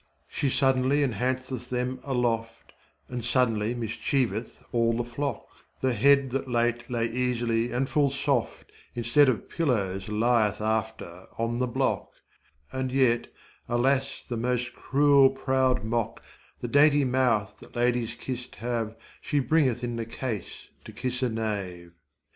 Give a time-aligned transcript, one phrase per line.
[0.27, 2.73] She suddenly enhanceth them aloft
[3.07, 5.47] And suddenly mischieveth all the flock,
[5.81, 11.59] The head that late lay easily and full soft Instead of pillows li'th after on
[11.59, 12.13] the block,
[12.71, 13.27] And yet,
[13.69, 16.23] alas the most cruel proud mock
[16.61, 21.29] The dainty mouth that ladies kissed have She bringeth in the case to kiss a
[21.29, 21.91] knave.